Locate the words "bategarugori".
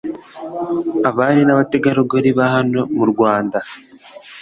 1.59-2.29